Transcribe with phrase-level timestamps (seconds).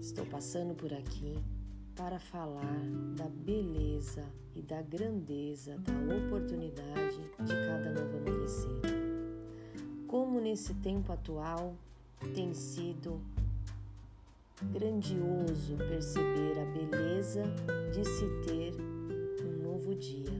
[0.00, 1.38] Estou passando por aqui
[1.96, 2.82] para falar
[3.16, 8.80] da beleza e da grandeza da oportunidade de cada novo amanhecer.
[10.06, 11.74] Como nesse tempo atual
[12.34, 13.20] tem sido
[14.72, 17.44] grandioso perceber a beleza
[17.94, 18.74] de se ter
[19.42, 20.38] um novo dia.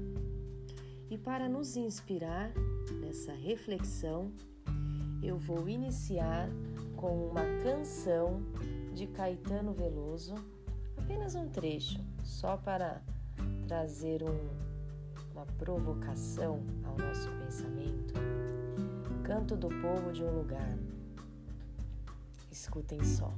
[1.10, 2.52] E para nos inspirar
[3.00, 4.30] nessa reflexão,
[5.22, 6.48] eu vou iniciar
[6.96, 8.42] com uma canção
[8.94, 10.34] de Caetano Veloso,
[10.96, 13.02] apenas um trecho, só para
[13.66, 14.48] trazer um,
[15.32, 18.14] uma provocação ao nosso pensamento.
[19.24, 20.76] Canto do povo de um lugar.
[22.50, 23.32] Escutem só.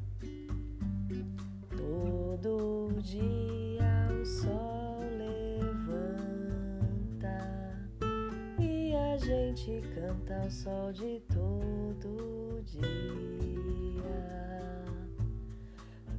[9.23, 12.83] Gente canta ao sol de todo dia.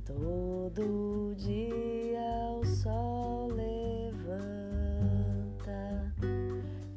[0.05, 4.53] Todo dia o sol levanta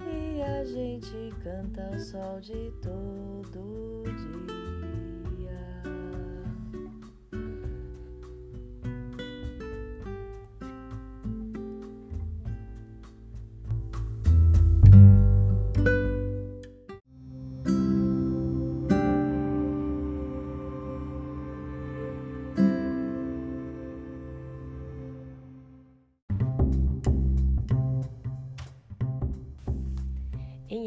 [0.01, 4.56] e a gente canta ao sol de todo dia.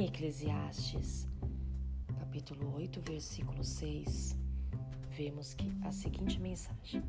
[0.09, 1.27] Eclesiastes,
[2.17, 4.35] capítulo 8, versículo 6,
[5.11, 7.03] vemos que a seguinte mensagem: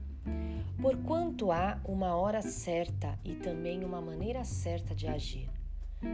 [0.81, 5.49] Porquanto há uma hora certa e também uma maneira certa de agir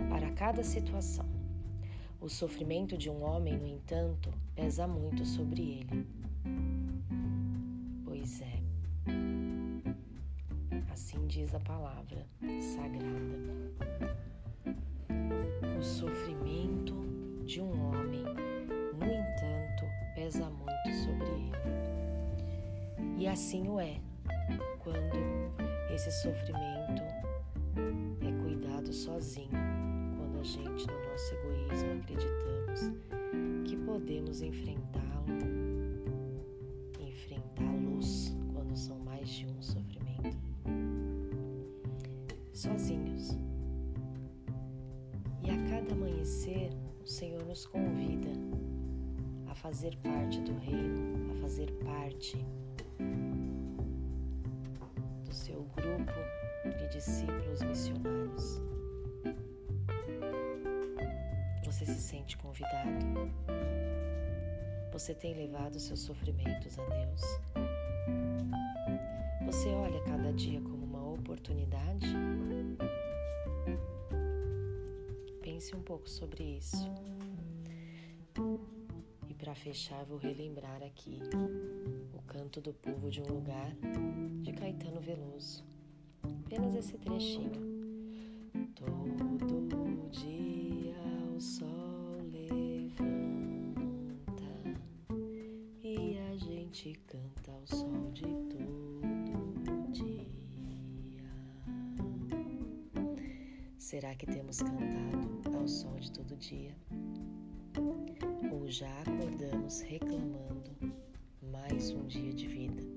[0.09, 1.27] para cada situação.
[2.21, 6.07] O sofrimento de um homem, no entanto, pesa muito sobre ele.
[8.05, 8.63] Pois é.
[10.93, 12.25] Assim diz a palavra
[12.61, 13.56] sagrada
[20.37, 21.53] pesa muito sobre ele.
[23.19, 23.99] E assim o é
[24.81, 25.17] quando
[25.93, 27.03] esse sofrimento
[28.21, 29.49] é cuidado sozinho,
[30.17, 32.93] quando a gente, no nosso egoísmo, acreditamos
[33.65, 35.27] que podemos enfrentá-lo,
[37.01, 40.37] enfrentá-los quando são mais de um sofrimento,
[42.53, 43.39] sozinhos
[45.71, 46.71] cada amanhecer,
[47.03, 48.76] o Senhor nos convida a
[49.57, 52.37] fazer parte do reino, a fazer parte
[55.25, 58.61] do seu grupo de discípulos missionários.
[61.65, 63.31] Você se sente convidado?
[64.93, 67.23] Você tem levado seus sofrimentos a Deus?
[69.47, 72.07] Você olha cada dia como uma oportunidade?
[75.57, 76.89] pense um pouco sobre isso.
[79.39, 81.21] Para fechar, vou relembrar aqui
[82.13, 83.71] o canto do povo de um lugar
[84.43, 85.63] de Caetano Veloso.
[86.47, 87.53] Apenas esse trechinho.
[88.75, 90.97] Todo dia
[91.35, 92.97] o sol levanta
[95.83, 100.27] e a gente canta ao sol de todo dia.
[103.79, 106.75] Será que temos cantado ao sol de todo dia?
[108.69, 110.73] Já acordamos reclamando
[111.41, 112.96] mais um dia de vida?